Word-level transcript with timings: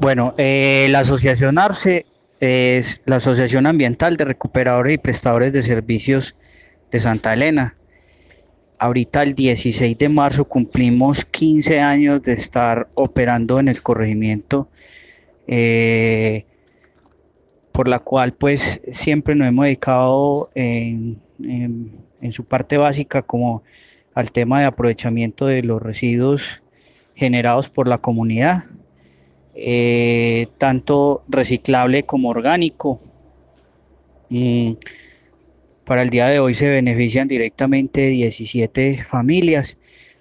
Bueno, 0.00 0.34
eh, 0.38 0.86
la 0.90 1.00
Asociación 1.00 1.58
ARCE 1.58 2.06
es 2.38 3.02
la 3.04 3.16
Asociación 3.16 3.66
Ambiental 3.66 4.16
de 4.16 4.26
Recuperadores 4.26 4.94
y 4.94 4.98
Prestadores 4.98 5.52
de 5.52 5.62
Servicios 5.62 6.36
de 6.92 7.00
Santa 7.00 7.34
Elena. 7.34 7.74
Ahorita 8.78 9.24
el 9.24 9.34
16 9.34 9.98
de 9.98 10.08
marzo 10.08 10.44
cumplimos 10.44 11.24
15 11.24 11.80
años 11.80 12.22
de 12.22 12.34
estar 12.34 12.86
operando 12.94 13.58
en 13.58 13.66
el 13.66 13.82
corregimiento, 13.82 14.68
eh, 15.48 16.44
por 17.72 17.88
la 17.88 17.98
cual 17.98 18.34
pues 18.34 18.80
siempre 18.92 19.34
nos 19.34 19.48
hemos 19.48 19.64
dedicado 19.64 20.48
en, 20.54 21.20
en 21.40 22.32
su 22.32 22.44
parte 22.44 22.76
básica 22.76 23.22
como 23.22 23.64
al 24.14 24.30
tema 24.30 24.60
de 24.60 24.66
aprovechamiento 24.66 25.46
de 25.46 25.64
los 25.64 25.82
residuos 25.82 26.62
generados 27.16 27.68
por 27.68 27.88
la 27.88 27.98
comunidad 27.98 28.62
eh, 29.60 30.46
tanto 30.56 31.24
reciclable 31.28 32.04
como 32.04 32.28
orgánico. 32.28 33.00
Mm, 34.28 34.74
para 35.84 36.02
el 36.02 36.10
día 36.10 36.26
de 36.28 36.38
hoy 36.38 36.54
se 36.54 36.68
benefician 36.68 37.26
directamente 37.26 38.06
17 38.06 39.02
familias, 39.02 39.78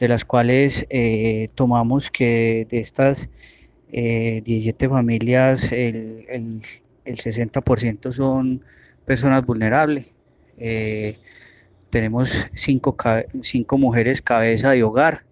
de 0.00 0.08
las 0.08 0.24
cuales 0.24 0.86
eh, 0.88 1.50
tomamos 1.54 2.10
que 2.10 2.66
de 2.70 2.80
estas 2.80 3.28
17 3.90 4.86
eh, 4.86 4.88
familias 4.88 5.72
el, 5.72 6.24
el, 7.04 7.18
60% 7.18 8.12
son 8.12 8.62
personas 9.04 9.44
vulnerables. 9.44 10.06
tenemos 11.90 12.30
cinco, 12.54 12.96
cinco 13.42 13.76
mujeres 13.76 14.22
cabeza 14.22 14.70
de 14.70 14.82
hogar 14.84 15.24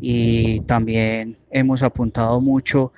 y 0.00 0.60
también 0.60 1.36
hemos 1.50 1.82
apuntado 1.84 2.40
mucho 2.40 2.92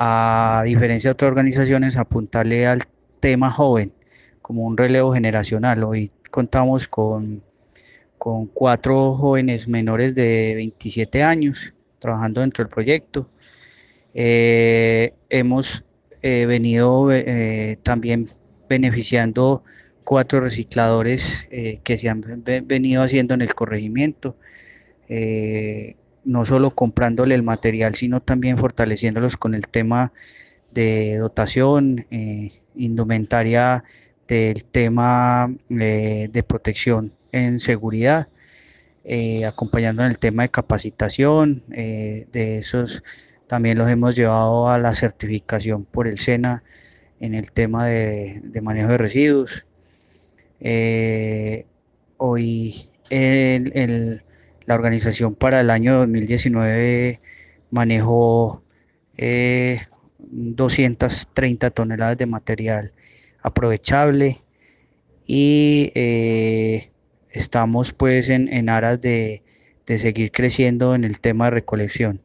a 0.00 0.62
diferencia 0.64 1.08
de 1.08 1.12
otras 1.12 1.28
organizaciones, 1.30 1.96
apuntarle 1.96 2.68
al 2.68 2.84
tema 3.18 3.50
joven 3.50 3.92
como 4.40 4.62
un 4.62 4.76
relevo 4.76 5.12
generacional. 5.12 5.82
Hoy 5.82 6.12
contamos 6.30 6.86
con, 6.86 7.42
con 8.16 8.46
cuatro 8.46 9.16
jóvenes 9.16 9.66
menores 9.66 10.14
de 10.14 10.52
27 10.54 11.24
años 11.24 11.74
trabajando 11.98 12.42
dentro 12.42 12.62
del 12.62 12.72
proyecto. 12.72 13.26
Eh, 14.14 15.14
hemos 15.30 15.84
eh, 16.22 16.46
venido 16.46 17.10
eh, 17.10 17.76
también 17.82 18.28
beneficiando 18.68 19.64
cuatro 20.04 20.40
recicladores 20.40 21.48
que 21.82 21.98
se 21.98 22.08
han 22.08 22.22
venido 22.66 23.02
haciendo 23.02 23.34
en 23.34 23.42
el 23.42 23.52
corregimiento 23.54 24.36
no 26.28 26.44
solo 26.44 26.70
comprándole 26.70 27.34
el 27.34 27.42
material, 27.42 27.94
sino 27.94 28.20
también 28.20 28.58
fortaleciéndolos 28.58 29.38
con 29.38 29.54
el 29.54 29.62
tema 29.62 30.12
de 30.70 31.16
dotación, 31.16 32.04
eh, 32.10 32.52
indumentaria 32.76 33.82
del 34.28 34.62
tema 34.64 35.50
eh, 35.70 36.28
de 36.30 36.42
protección 36.42 37.12
en 37.32 37.60
seguridad, 37.60 38.28
eh, 39.04 39.46
acompañando 39.46 40.04
en 40.04 40.10
el 40.10 40.18
tema 40.18 40.42
de 40.42 40.50
capacitación, 40.50 41.62
de 41.66 42.58
esos 42.58 43.02
también 43.46 43.78
los 43.78 43.88
hemos 43.88 44.14
llevado 44.14 44.68
a 44.68 44.78
la 44.78 44.94
certificación 44.94 45.86
por 45.86 46.06
el 46.06 46.18
SENA 46.18 46.62
en 47.20 47.34
el 47.34 47.52
tema 47.52 47.86
de, 47.86 48.42
manejo 48.60 48.90
de 48.90 48.98
residuos. 48.98 49.64
hoy 52.18 52.90
el 53.08 54.20
la 54.68 54.74
organización 54.74 55.34
para 55.34 55.62
el 55.62 55.70
año 55.70 55.96
2019 55.96 57.18
manejó 57.70 58.62
230 59.16 61.66
eh, 61.66 61.70
toneladas 61.70 62.18
de 62.18 62.26
material 62.26 62.92
aprovechable 63.40 64.36
y 65.26 65.90
eh, 65.94 66.90
estamos 67.30 67.94
pues 67.94 68.28
en, 68.28 68.68
aras 68.68 69.00
de, 69.00 69.42
seguir 69.86 70.32
creciendo 70.32 70.94
en 70.94 71.04
el 71.04 71.18
tema 71.18 71.46
de 71.46 71.52
recolección. 71.52 72.20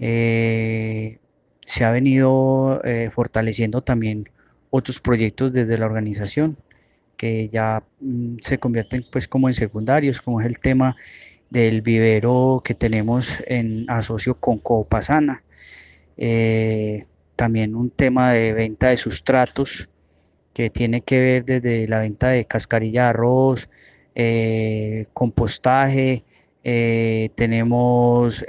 Eh, 0.00 1.18
se 1.66 1.84
ha 1.84 1.92
venido 1.92 2.80
fortaleciendo 3.12 3.82
también 3.82 4.30
otros 4.70 4.98
proyectos 4.98 5.52
desde 5.52 5.76
la 5.76 5.84
organización 5.84 6.56
que 7.16 7.48
ya 7.48 7.82
mm, 8.00 8.36
se 8.42 8.58
convierten 8.58 9.04
pues 9.10 9.28
como 9.28 9.48
en 9.48 9.54
secundarios, 9.54 10.20
como 10.20 10.40
es 10.40 10.46
el 10.46 10.58
tema 10.58 10.96
del 11.50 11.82
vivero 11.82 12.60
que 12.64 12.74
tenemos 12.74 13.32
en 13.46 13.84
asocio 13.88 14.34
con 14.34 14.58
Copasana. 14.58 15.42
Eh, 16.16 17.04
también 17.36 17.74
un 17.74 17.90
tema 17.90 18.32
de 18.32 18.52
venta 18.52 18.88
de 18.88 18.96
sustratos 18.96 19.88
que 20.52 20.70
tiene 20.70 21.00
que 21.00 21.20
ver 21.20 21.44
desde 21.44 21.88
la 21.88 22.00
venta 22.00 22.28
de 22.28 22.44
cascarilla 22.44 23.04
de 23.04 23.08
arroz, 23.08 23.68
eh, 24.14 25.06
compostaje, 25.12 26.22
eh, 26.62 27.30
tenemos 27.34 28.44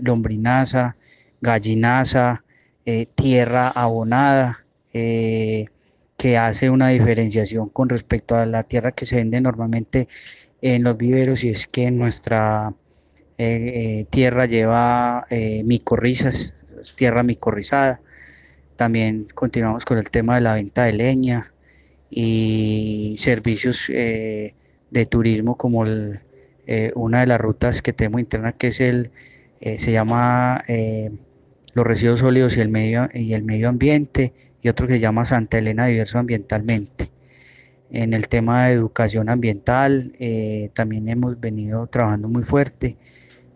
lombrinaza, 0.00 0.96
gallinaza, 1.40 2.42
tierra 3.14 3.68
abonada, 3.68 4.64
que 6.22 6.38
hace 6.38 6.70
una 6.70 6.88
diferenciación 6.88 7.68
con 7.68 7.88
respecto 7.88 8.36
a 8.36 8.46
la 8.46 8.62
tierra 8.62 8.92
que 8.92 9.06
se 9.06 9.16
vende 9.16 9.40
normalmente 9.40 10.08
en 10.62 10.84
los 10.84 10.96
viveros 10.96 11.44
y 11.44 11.50
es 11.50 11.66
que 11.66 11.90
nuestra 11.90 12.72
eh, 13.36 13.72
eh, 13.74 14.06
tierra 14.10 14.46
lleva 14.46 15.26
eh, 15.28 15.62
micorrizas, 15.64 16.56
tierra 16.96 17.22
micorrizada. 17.24 18.00
También 18.76 19.26
continuamos 19.34 19.84
con 19.84 19.98
el 19.98 20.08
tema 20.10 20.36
de 20.36 20.40
la 20.42 20.54
venta 20.54 20.84
de 20.84 20.92
leña 20.92 21.52
y 22.10 23.16
servicios 23.18 23.86
de 23.88 25.06
turismo 25.08 25.56
como 25.56 25.80
una 25.80 27.20
de 27.20 27.26
las 27.26 27.40
rutas 27.40 27.80
que 27.80 27.92
tenemos 27.92 28.20
interna 28.20 28.52
que 28.52 28.68
es 28.68 28.80
el 28.80 29.10
se 29.60 29.92
llama 29.92 30.64
los 31.74 31.86
residuos 31.86 32.20
sólidos 32.20 32.56
y 32.56 32.60
el 32.60 32.68
medio 32.68 33.08
y 33.14 33.32
el 33.34 33.44
medio 33.44 33.68
ambiente 33.68 34.32
y 34.62 34.68
otro 34.68 34.86
que 34.86 34.94
se 34.94 35.00
llama 35.00 35.24
Santa 35.24 35.58
Elena 35.58 35.86
Diverso 35.86 36.18
Ambientalmente. 36.18 37.08
En 37.94 38.14
el 38.14 38.28
tema 38.28 38.66
de 38.66 38.72
educación 38.72 39.28
ambiental 39.28 40.14
eh, 40.18 40.70
también 40.72 41.10
hemos 41.10 41.38
venido 41.38 41.86
trabajando 41.88 42.26
muy 42.26 42.42
fuerte 42.42 42.96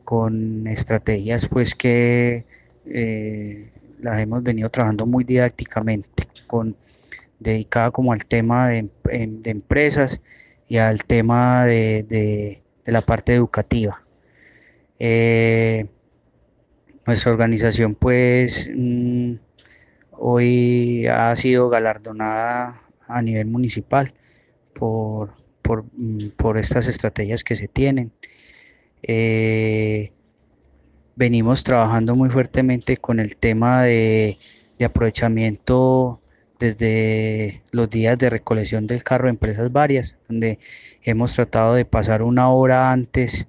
con 0.04 0.66
estrategias 0.66 1.48
pues 1.48 1.74
que 1.74 2.44
eh, 2.84 3.70
las 3.98 4.20
hemos 4.20 4.42
venido 4.42 4.68
trabajando 4.68 5.06
muy 5.06 5.24
didácticamente, 5.24 6.28
con 6.46 6.76
dedicada 7.40 7.90
como 7.92 8.12
al 8.12 8.26
tema 8.26 8.68
de, 8.68 8.90
empresas 9.44 10.20
y 10.68 10.76
al 10.76 11.02
tema 11.04 11.64
de, 11.64 12.60
la 12.84 13.00
parte 13.00 13.32
educativa. 13.34 13.98
Eh, 14.98 15.86
nuestra 17.06 17.32
organización 17.32 17.94
pues 17.94 18.68
mm, 18.76 19.32
hoy 20.12 21.06
ha 21.06 21.34
sido 21.36 21.70
galardonada 21.70 22.82
a 23.08 23.22
nivel 23.22 23.46
municipal 23.46 24.12
por, 24.78 25.34
mm, 25.96 26.28
por, 26.36 26.58
estas 26.58 26.86
estrategias 26.86 27.44
que 27.44 27.56
se 27.56 27.68
tienen. 27.68 28.12
Eh, 29.02 30.12
venimos 31.16 31.64
trabajando 31.64 32.14
muy 32.14 32.30
fuertemente 32.30 32.96
con 32.98 33.20
el 33.20 33.36
tema 33.36 33.82
de, 33.82 34.36
aprovechamiento 34.84 36.20
desde 36.58 37.62
los 37.70 37.88
días 37.90 38.18
de 38.18 38.30
recolección 38.30 38.86
del 38.86 39.02
carro 39.02 39.24
de 39.24 39.30
empresas 39.30 39.72
varias, 39.72 40.16
donde 40.28 40.58
hemos 41.02 41.34
tratado 41.34 41.74
de 41.74 41.84
pasar 41.84 42.22
una 42.22 42.50
hora 42.50 42.92
antes 42.92 43.48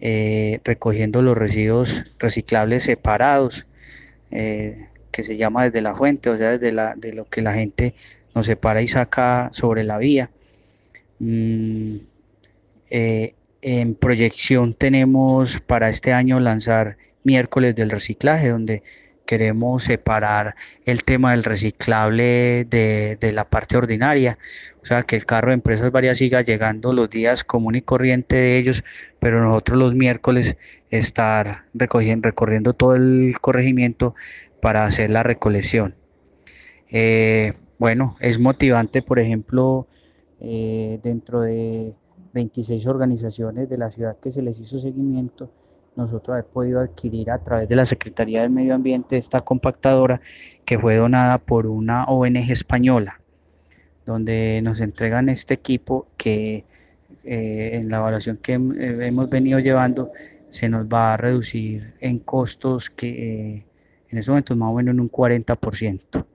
eh, 0.00 0.60
recogiendo 0.64 1.22
los 1.22 1.36
residuos 1.36 2.04
reciclables 2.18 2.84
separados, 2.84 3.66
eh, 4.30 4.86
que 5.10 5.22
se 5.22 5.36
llama 5.38 5.64
desde 5.64 5.80
la 5.80 5.94
fuente, 5.94 6.28
o 6.28 6.36
sea, 6.36 6.50
desde 6.52 6.72
la, 6.72 6.94
de 6.94 7.14
lo 7.14 7.24
que 7.24 7.40
la 7.40 7.54
gente 7.54 7.94
nos 8.34 8.46
separa 8.46 8.82
y 8.82 8.88
saca 8.88 9.48
sobre 9.52 9.82
la 9.82 9.96
vía. 9.96 10.30
Mm, 11.18 11.96
eh, 12.90 13.34
en 13.62 13.94
proyección 13.94 14.74
tenemos 14.74 15.60
para 15.60 15.88
este 15.88 16.12
año 16.12 16.38
lanzar 16.40 16.98
miércoles 17.24 17.74
del 17.74 17.90
reciclaje, 17.90 18.48
donde 18.48 18.82
queremos 19.26 19.84
separar 19.84 20.54
el 20.84 21.04
tema 21.04 21.32
del 21.32 21.44
reciclable 21.44 22.64
de, 22.64 23.32
la 23.32 23.44
parte 23.48 23.76
ordinaria, 23.76 24.38
o 24.82 24.86
sea, 24.86 25.02
que 25.02 25.16
el 25.16 25.26
carro 25.26 25.48
de 25.48 25.54
empresas 25.54 25.90
varias 25.90 26.18
siga 26.18 26.42
llegando 26.42 26.92
los 26.92 27.10
días 27.10 27.42
común 27.44 27.74
y 27.74 27.82
corriente 27.82 28.36
de 28.36 28.56
ellos, 28.56 28.84
pero 29.18 29.42
nosotros 29.42 29.78
los 29.78 29.94
miércoles 29.94 30.56
estar 30.90 31.64
recogiendo, 31.74 32.28
recorriendo 32.28 32.72
todo 32.72 32.94
el 32.94 33.34
corregimiento 33.40 34.14
para 34.62 34.84
hacer 34.84 35.10
la 35.10 35.24
recolección. 35.24 35.96
Eh, 36.88 37.54
bueno, 37.78 38.16
es 38.20 38.38
motivante, 38.38 39.02
por 39.02 39.18
ejemplo, 39.18 39.88
eh, 40.40 41.00
dentro 41.02 41.40
de 41.42 41.94
26 42.34 42.86
organizaciones 42.86 43.68
de 43.68 43.78
la 43.78 43.90
ciudad 43.90 44.18
que 44.18 44.30
se 44.30 44.42
les 44.42 44.60
hizo 44.60 44.78
seguimiento, 44.78 45.50
nosotros 45.96 46.34
haber 46.34 46.46
podido 46.46 46.80
adquirir 46.80 47.30
a 47.30 47.38
través 47.38 47.68
de 47.68 47.76
la 47.76 47.86
Secretaría 47.86 48.42
del 48.42 48.50
Medio 48.50 48.74
Ambiente 48.74 49.16
esta 49.16 49.40
compactadora 49.40 50.20
que 50.64 50.78
fue 50.78 50.96
donada 50.96 51.38
por 51.38 51.66
una 51.66 52.04
ONG 52.04 52.50
española, 52.50 53.20
donde 54.04 54.60
nos 54.62 54.80
entregan 54.80 55.28
este 55.28 55.54
equipo 55.54 56.06
que 56.16 56.64
eh, 57.24 57.70
en 57.72 57.88
la 57.88 57.96
evaluación 57.96 58.36
que 58.36 58.52
eh, 58.52 59.06
hemos 59.06 59.28
venido 59.28 59.58
llevando 59.58 60.12
se 60.50 60.68
nos 60.68 60.86
va 60.86 61.14
a 61.14 61.16
reducir 61.16 61.94
en 62.00 62.20
costos 62.20 62.88
que 62.88 63.08
eh, 63.08 63.66
en 64.10 64.18
estos 64.18 64.32
momentos 64.32 64.56
más 64.56 64.70
o 64.70 64.74
menos 64.74 64.92
en 64.92 65.00
un 65.00 65.10
40%. 65.10 66.26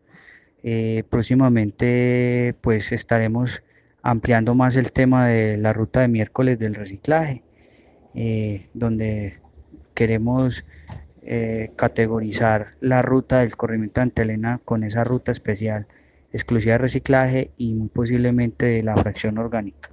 próximamente 1.09 2.55
pues 2.61 2.91
estaremos 2.91 3.63
ampliando 4.03 4.55
más 4.55 4.75
el 4.75 4.91
tema 4.91 5.27
de 5.27 5.57
la 5.57 5.73
ruta 5.73 6.01
de 6.01 6.07
miércoles 6.07 6.59
del 6.59 6.75
reciclaje, 6.75 7.43
donde 8.73 9.35
queremos 9.93 10.65
categorizar 11.75 12.69
la 12.81 13.01
ruta 13.01 13.39
del 13.39 13.55
corrimiento 13.55 14.01
de 14.01 14.03
Antelena 14.03 14.59
con 14.65 14.83
esa 14.83 15.03
ruta 15.03 15.31
especial 15.31 15.87
exclusiva 16.33 16.73
de 16.73 16.77
reciclaje 16.79 17.51
y 17.57 17.73
muy 17.73 17.89
posiblemente 17.89 18.65
de 18.65 18.83
la 18.83 18.95
fracción 18.95 19.37
orgánica. 19.37 19.89